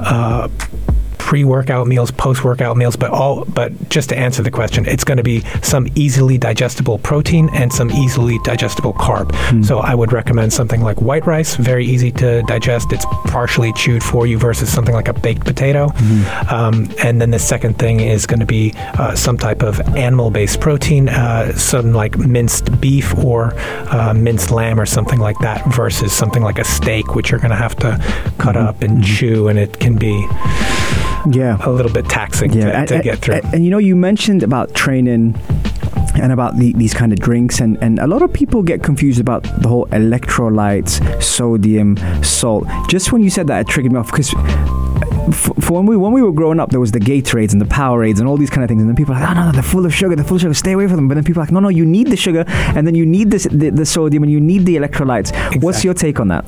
[1.28, 5.22] Pre-workout meals, post-workout meals, but all but just to answer the question, it's going to
[5.22, 9.32] be some easily digestible protein and some easily digestible carb.
[9.64, 12.92] So I would recommend something like white rice, very easy to digest.
[12.92, 15.88] It's partially chewed for you versus something like a baked potato.
[16.50, 20.60] Um, and then the second thing is going to be uh, some type of animal-based
[20.60, 23.54] protein, uh, some like minced beef or
[23.90, 27.50] uh, minced lamb or something like that, versus something like a steak, which you're going
[27.50, 27.98] to have to
[28.38, 30.28] cut up and chew, and it can be
[31.30, 31.58] Yeah.
[31.60, 33.36] a little bit taxing yeah, to, and, to get through.
[33.36, 35.34] And, and you know, you mentioned about training
[36.16, 39.20] and about the, these kind of drinks, and, and a lot of people get confused
[39.20, 42.66] about the whole electrolytes, sodium, salt.
[42.88, 44.32] Just when you said that, it triggered me off because.
[45.32, 48.18] For, when we when we were growing up, there was the Gatorades and the Powerades
[48.18, 49.62] and all these kind of things, and then people are like, oh no, no, they're
[49.62, 51.08] full of sugar, they're full of sugar, stay away from them.
[51.08, 53.30] But then people are like, no, no, you need the sugar, and then you need
[53.30, 55.62] this, the, the sodium, and you need the electrolytes.
[55.62, 56.44] What's your take on that?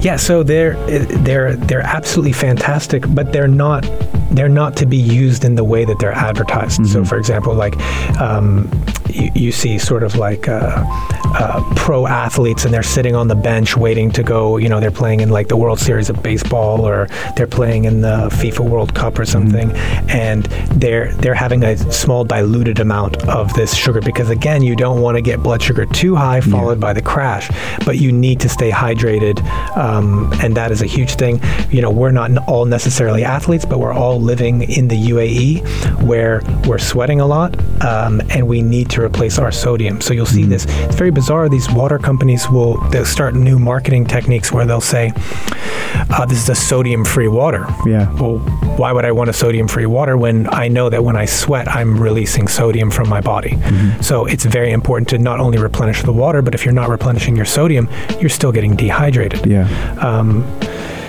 [0.00, 3.82] Yeah, so they're they're they're absolutely fantastic, but they're not
[4.30, 6.86] they're not to be used in the way that they're advertised.
[6.86, 7.76] So, for example, like
[8.20, 8.70] um,
[9.10, 10.84] you, you see sort of like uh,
[11.34, 14.56] uh, pro athletes, and they're sitting on the bench waiting to go.
[14.56, 18.00] You know, they're playing in like the World Series of baseball, or they're playing in
[18.00, 19.70] the FIFA World Cup or something,
[20.08, 25.00] and they're they're having a small diluted amount of this sugar because again, you don't
[25.00, 27.50] want to get blood sugar too high, followed by the crash.
[27.84, 29.42] But you need to stay hydrated,
[29.76, 31.40] um, and that is a huge thing.
[31.70, 36.42] You know, we're not all necessarily athletes, but we're all living in the UAE where
[36.66, 40.00] we're sweating a lot, um, and we need to replace our sodium.
[40.00, 40.66] So you'll see this.
[40.68, 41.48] It's very bizarre.
[41.48, 45.12] These water companies will they'll start new marketing techniques where they'll say,
[46.10, 48.12] uh, "This is a sodium-free water." Yeah.
[48.20, 48.38] Well,
[48.76, 51.98] why would I want a sodium-free water when I know that when I sweat, I'm
[52.00, 53.58] releasing sodium from my body?
[54.00, 57.36] So it's very important to not only replenish the water, but if you're not replenishing
[57.36, 57.88] your sodium,
[58.20, 59.46] you're still getting dehydrated.
[59.46, 59.66] Yeah.
[60.00, 60.44] Um,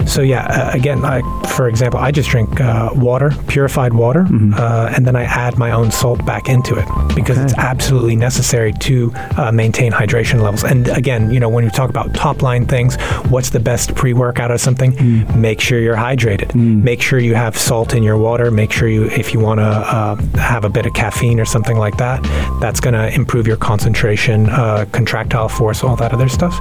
[0.10, 4.92] so yeah, uh, again, I, for example, I just drink uh, water, purified water, uh,
[4.96, 9.12] and then I add my own salt back into it because it's absolutely necessary to
[9.38, 10.64] uh, maintain hydration levels.
[10.64, 12.96] And again, you know, when you talk about top line things,
[13.30, 14.96] what's the best pre-workout or something?
[15.40, 16.56] Make sure you're hydrated.
[16.56, 18.50] Make sure you have salt in your water.
[18.52, 21.78] Make sure you, if you want to uh, have a bit of caffeine or something
[21.78, 22.24] like that,
[22.60, 26.58] that's going to improve your concentration, uh, contractile force, all that other stuff.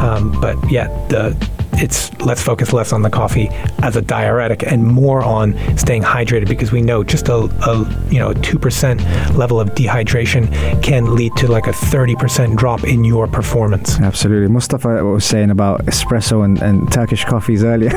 [0.00, 1.36] Um, but yeah, the
[1.78, 3.48] it's let's focus less on the coffee
[3.82, 8.18] as a diuretic and more on staying hydrated because we know just a, a you
[8.18, 9.02] know two percent
[9.36, 10.50] level of dehydration
[10.82, 13.98] can lead to like a thirty percent drop in your performance.
[14.00, 14.48] Absolutely.
[14.48, 17.94] Mustafa was saying about espresso and, and Turkish coffees earlier.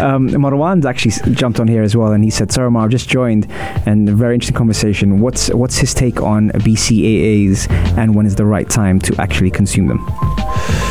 [0.00, 3.08] um, Marwan's actually jumped on here as well, and he said, "Sorry, Mar, I've just
[3.08, 3.50] joined,
[3.86, 5.20] and a very interesting conversation.
[5.20, 9.88] What's what's his take on BCAAs, and when is the right time to actually consume
[9.88, 10.85] them?"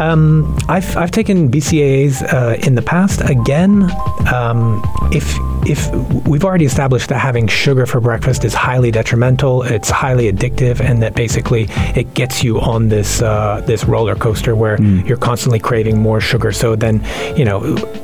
[0.00, 3.20] Um, I've, I've taken BCAAs uh, in the past.
[3.20, 3.90] Again,
[4.32, 5.90] um, if if
[6.26, 11.02] we've already established that having sugar for breakfast is highly detrimental, it's highly addictive, and
[11.02, 15.98] that basically it gets you on this uh, this roller coaster where you're constantly craving
[15.98, 16.52] more sugar.
[16.52, 17.04] So then,
[17.36, 17.60] you know,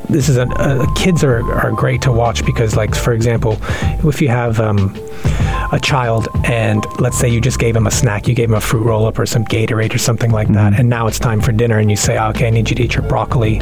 [0.09, 3.59] this is a uh, kids are, are great to watch because, like for example,
[4.05, 4.95] if you have um,
[5.73, 8.61] a child and let's say you just gave him a snack, you gave him a
[8.61, 11.53] fruit roll up or some Gatorade or something like that, and now it's time for
[11.53, 13.59] dinner, and you say, okay, I need you to eat your broccoli.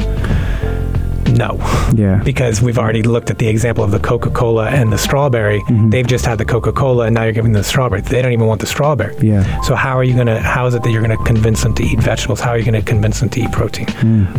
[1.37, 1.57] No.
[1.93, 2.21] Yeah.
[2.23, 5.61] Because we've already looked at the example of the Coca Cola and the strawberry.
[5.89, 8.01] They've just had the Coca Cola and now you're giving them the strawberry.
[8.01, 9.15] They don't even want the strawberry.
[9.21, 9.61] Yeah.
[9.61, 10.39] So how are you gonna?
[10.41, 12.39] How is it that you're gonna convince them to eat vegetables?
[12.39, 13.87] How are you gonna convince them to eat protein?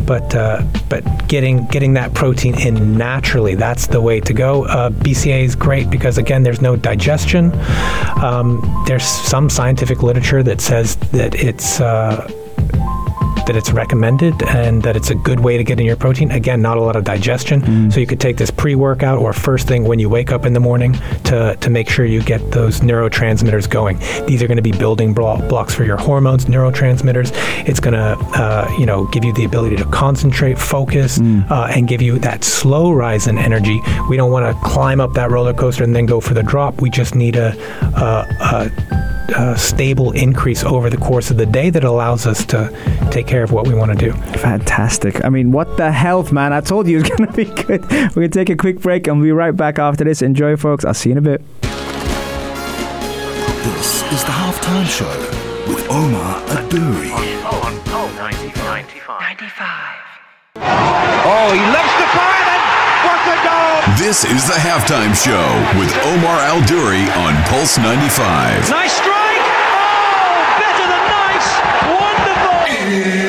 [0.07, 4.65] But uh, but getting getting that protein in naturally, that's the way to go.
[4.65, 7.53] Uh, BCA is great because again, there's no digestion.
[8.23, 11.81] Um, there's some scientific literature that says that it's.
[11.81, 12.29] Uh,
[13.49, 16.31] that it's recommended and that it's a good way to get in your protein.
[16.31, 17.91] Again, not a lot of digestion.
[17.91, 20.53] So you could take this pre workout or first thing when you wake up in
[20.53, 20.93] the morning
[21.25, 23.99] to, to make sure you get those neurotransmitters going.
[24.27, 27.31] These are going to be building blo- blocks for your hormones, neurotransmitters.
[27.67, 31.89] It's going to, uh, you know, give you the ability to concentrate, focus, uh, and
[31.89, 33.81] give you that slow rise in energy.
[34.11, 36.83] We don't want to climb up that roller coaster and then go for the drop.
[36.83, 37.57] We just need a,
[37.97, 42.71] a, a uh, stable increase over the course of the day that allows us to
[43.11, 44.13] take care of what we want to do.
[44.39, 45.25] Fantastic.
[45.25, 46.53] I mean, what the health, man?
[46.53, 47.83] I told you it's going to be good.
[47.91, 50.23] We're going to take a quick break and we'll be right back after this.
[50.23, 50.85] Enjoy, folks.
[50.85, 51.43] I'll see you in a bit.
[53.65, 55.13] This is the halftime show
[55.69, 57.13] with Omar Al Duri.
[57.13, 59.29] On Pulse 95.
[61.31, 62.63] Oh, he loves the fire then.
[63.05, 63.77] What a goal!
[64.01, 65.45] This is the halftime show
[65.79, 68.71] with Omar Al Duri on Pulse 95.
[68.71, 69.45] Nice strike.
[69.45, 71.49] Oh, better than nice.
[72.89, 73.28] Wonderful.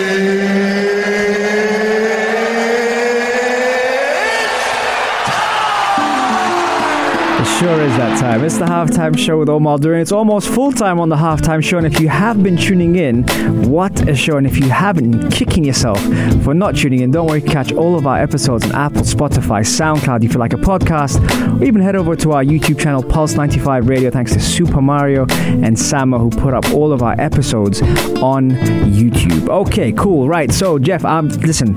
[7.60, 8.46] Sure is that time.
[8.46, 10.00] It's the halftime show with Omar Duran.
[10.00, 11.78] It's almost full time on the halftime show.
[11.78, 13.24] And if you have been tuning in,
[13.70, 14.38] what a show.
[14.38, 16.02] And if you haven't, kicking yourself
[16.44, 20.24] for not tuning in, don't worry, catch all of our episodes on Apple, Spotify, SoundCloud.
[20.24, 21.20] If you like a podcast,
[21.60, 24.10] or even head over to our YouTube channel, Pulse 95 Radio.
[24.10, 27.82] Thanks to Super Mario and Sama who put up all of our episodes
[28.22, 29.50] on YouTube.
[29.50, 30.30] Okay, cool.
[30.30, 30.50] Right.
[30.54, 31.76] So, Jeff, um, listen,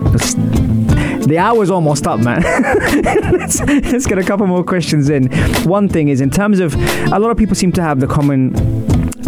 [1.27, 2.43] the hour's almost up, man.
[3.33, 5.31] let's, let's get a couple more questions in.
[5.69, 6.75] One thing is, in terms of,
[7.13, 8.53] a lot of people seem to have the common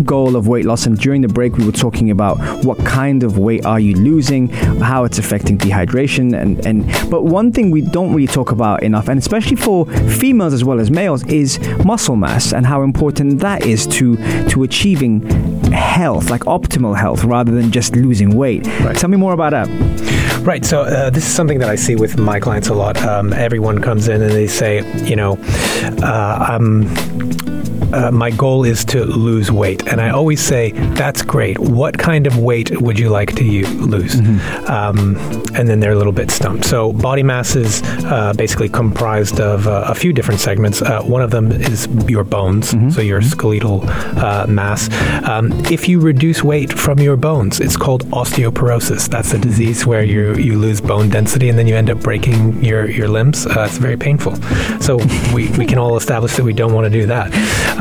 [0.02, 3.38] goal of weight loss and during the break we were talking about what kind of
[3.38, 8.12] weight are you losing how it's affecting dehydration and and but one thing we don't
[8.12, 12.52] really talk about enough and especially for females as well as males is muscle mass
[12.52, 14.16] and how important that is to
[14.48, 15.20] to achieving
[15.74, 19.68] health like optimal health rather than just losing weight tell me more about that
[20.44, 20.62] Right.
[20.62, 22.98] So uh, this is something that I see with my clients a lot.
[22.98, 25.38] Um, everyone comes in and they say, you know,
[26.02, 27.33] uh, I'm.
[27.94, 31.58] Uh, my goal is to lose weight, and I always say that's great.
[31.58, 33.44] What kind of weight would you like to
[33.86, 34.16] lose?
[34.68, 35.16] Um,
[35.54, 36.64] and then they're a little bit stumped.
[36.64, 40.82] So body mass is uh, basically comprised of uh, a few different segments.
[40.82, 43.82] Uh, one of them is your bones, so your skeletal
[44.18, 44.88] uh, mass.
[45.28, 49.08] Um, if you reduce weight from your bones, it's called osteoporosis.
[49.08, 52.64] That's a disease where you you lose bone density and then you end up breaking
[52.64, 53.46] your your limbs.
[53.46, 54.34] Uh, it's very painful.
[54.80, 54.96] So
[55.32, 57.32] we, we can all establish that we don't want to do that.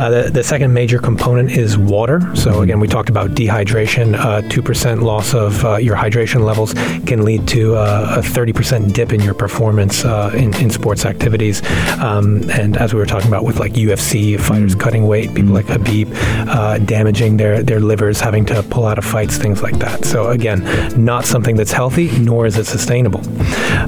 [0.03, 2.19] Uh, the, the second major component is water.
[2.35, 4.15] So again, we talked about dehydration.
[4.15, 6.73] Uh, Two percent loss of uh, your hydration levels
[7.05, 11.05] can lead to uh, a thirty percent dip in your performance uh, in, in sports
[11.05, 11.61] activities.
[12.01, 15.67] Um, and as we were talking about with like UFC fighters cutting weight, people like
[15.67, 16.11] Khabib
[16.49, 20.03] uh, damaging their their livers, having to pull out of fights, things like that.
[20.03, 20.59] So again,
[21.01, 23.21] not something that's healthy, nor is it sustainable.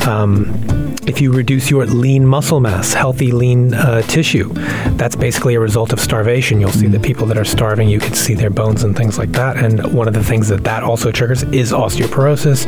[0.08, 4.50] Um, if you reduce your lean muscle mass, healthy lean uh, tissue,
[4.98, 6.60] that's basically a result of starvation.
[6.60, 9.32] You'll see the people that are starving, you can see their bones and things like
[9.34, 9.58] that.
[9.58, 12.66] And one of the things that that also triggers is osteoporosis.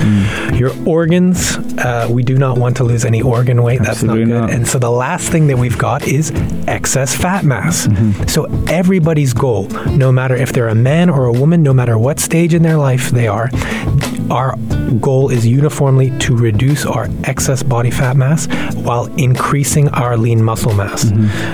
[0.60, 3.82] Your organs, uh, we do not want to lose any organ weight.
[3.82, 4.48] Absolutely that's not not.
[4.50, 4.56] good.
[4.56, 6.32] And so the last thing that we've got is
[6.68, 7.88] excess fat mass.
[8.32, 12.20] So everybody's goal, no matter if they're a man or a woman, no matter what
[12.20, 13.50] stage in their life they are,
[14.32, 14.56] our
[15.00, 20.74] goal is uniformly to reduce our excess body fat mass while increasing our lean muscle
[20.74, 21.12] mass.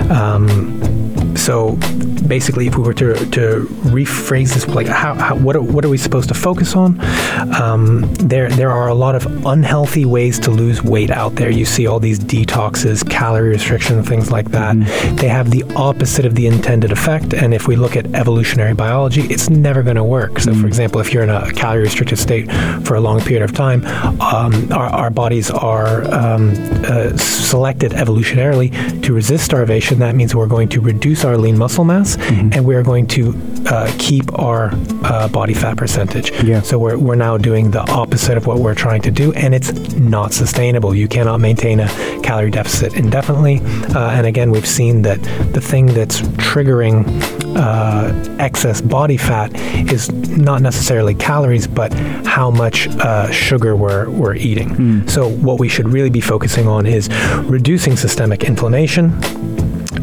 [0.09, 1.77] Um, so
[2.27, 5.89] basically, if we were to, to rephrase this, like how, how what, are, what are
[5.89, 7.00] we supposed to focus on?
[7.60, 11.50] Um, there there are a lot of unhealthy ways to lose weight out there.
[11.50, 14.75] You see all these detoxes, calorie restriction, things like that.
[15.17, 17.33] They have the opposite of the intended effect.
[17.33, 20.39] And if we look at evolutionary biology, it's never going to work.
[20.39, 22.48] So, for example, if you're in a calorie restricted state
[22.85, 23.85] for a long period of time,
[24.21, 26.53] um, our, our bodies are um,
[26.85, 29.99] uh, selected evolutionarily to resist starvation.
[29.99, 33.33] That means we're going to reduce our lean muscle mass and we're going to
[33.67, 34.71] uh, keep our
[35.03, 36.31] uh, body fat percentage.
[36.43, 36.61] Yeah.
[36.61, 39.71] So we're, we're now doing the opposite of what we're trying to do, and it's
[39.93, 40.93] not sustainable.
[40.93, 41.87] You cannot maintain a
[42.23, 43.59] calorie deficit indefinitely.
[43.95, 45.21] Uh, and again, we've seen that
[45.53, 47.05] the thing that's triggering
[47.55, 49.53] uh, excess body fat
[49.91, 51.93] is not necessarily calories, but
[52.25, 55.08] how much uh, sugar we're, we're eating.
[55.08, 57.10] So, what we should really be focusing on is
[57.43, 59.12] reducing systemic inflammation.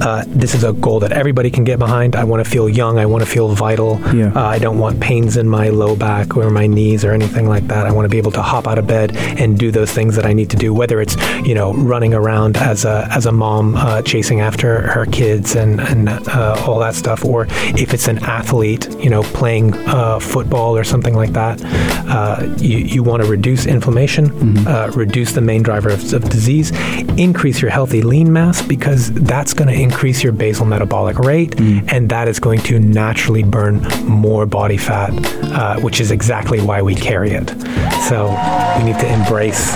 [0.01, 2.16] Uh, this is a goal that everybody can get behind.
[2.16, 2.98] I want to feel young.
[2.98, 4.01] I want to feel vital.
[4.14, 4.32] Yeah.
[4.34, 7.66] Uh, I don't want pains in my low back or my knees or anything like
[7.68, 7.86] that.
[7.86, 10.26] I want to be able to hop out of bed and do those things that
[10.26, 10.72] I need to do.
[10.72, 15.07] Whether it's you know running around as a as a mom uh, chasing after her
[15.07, 19.74] kids and and uh, all that stuff, or if it's an athlete, you know playing
[19.88, 21.61] uh, football or something like that.
[22.09, 26.70] Uh, you you want to reduce inflammation, uh, reduce the main driver of, of disease,
[27.18, 32.09] increase your healthy lean mass because that's going to increase your basal metabolic rate, and
[32.11, 35.11] that is going to naturally burn more body fat,
[35.53, 37.49] uh, which is exactly why we carry it.
[38.09, 38.28] So
[38.78, 39.74] we need to embrace.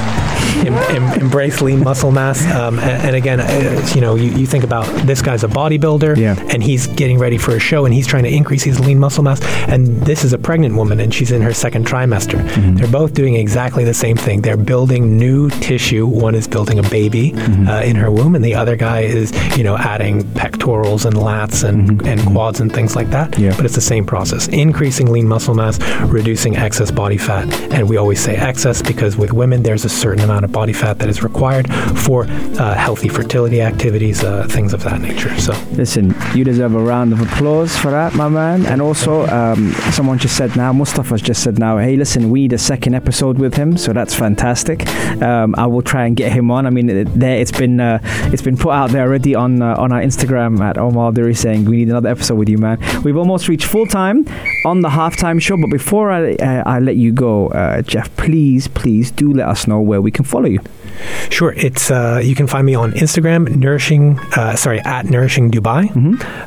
[0.65, 4.47] Em, em, embrace lean muscle mass, um, and, and again, uh, you know, you, you
[4.47, 6.37] think about this guy's a bodybuilder, Yeah.
[6.49, 9.23] and he's getting ready for a show, and he's trying to increase his lean muscle
[9.23, 9.41] mass.
[9.69, 12.39] And this is a pregnant woman, and she's in her second trimester.
[12.79, 14.41] They're both doing exactly the same thing.
[14.43, 16.07] They're building new tissue.
[16.07, 19.65] One is building a baby uh, in her womb, and the other guy is, you
[19.65, 23.39] know, adding pectorals and lats and, and quads and things like that.
[23.39, 23.55] Yeah.
[23.57, 27.53] But it's the same process: increasing lean muscle mass, reducing excess body fat.
[27.73, 30.99] And we always say excess because with women, there's a certain amount of body fat
[31.01, 31.67] that is required
[32.07, 35.37] for uh, healthy fertility activities, uh, things of that nature.
[35.39, 35.53] So.
[35.73, 38.65] Listen, you deserve a round of applause for that, my man.
[38.65, 42.53] And also, um, someone just said now, Mustafa's just said now, hey, listen, we need
[42.53, 44.87] a second episode with him, so that's fantastic.
[45.21, 46.67] Um, I will try and get him on.
[46.67, 47.99] I mean, it, there it's been uh,
[48.33, 51.65] it's been put out there already on uh, on our Instagram at Omar Duri saying
[51.65, 52.79] we need another episode with you, man.
[53.03, 54.27] We've almost reached full time
[54.65, 58.69] on the halftime show, but before I uh, I let you go, uh, Jeff, please
[58.69, 60.61] please do let us know where we can follow you.
[61.31, 65.89] Sure, it's uh, you can find me on Instagram, nourishing, uh, sorry, at nourishing Dubai,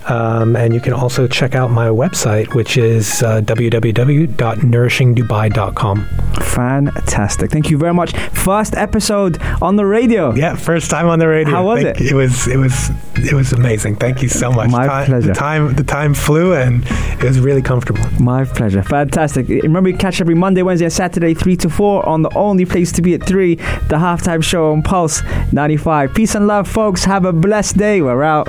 [0.09, 6.05] um, and you can also check out my website, which is uh, www.nourishingdubai.com.
[6.41, 7.51] Fantastic.
[7.51, 8.13] Thank you very much.
[8.31, 10.33] First episode on the radio.
[10.33, 11.53] Yeah, first time on the radio.
[11.53, 12.07] How was Thank- it?
[12.11, 13.95] It was it was it was amazing.
[13.97, 14.69] Thank you so much.
[14.71, 15.27] My Ti- pleasure.
[15.27, 18.01] The time the time flew and it was really comfortable.
[18.19, 18.81] My pleasure.
[18.83, 19.47] Fantastic.
[19.49, 22.91] Remember, you catch every Monday, Wednesday, and Saturday, 3 to 4 on the only place
[22.93, 23.55] to be at 3,
[23.89, 23.97] the
[24.41, 25.21] show on Pulse
[25.51, 26.13] 95.
[26.13, 27.05] Peace and love, folks.
[27.05, 28.01] Have a blessed day.
[28.01, 28.47] We're out.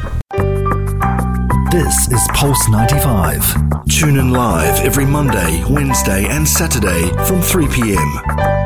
[1.70, 3.86] This is Pulse 95.
[3.88, 8.57] Tune in live every Monday, Wednesday, and Saturday from 3 p.m.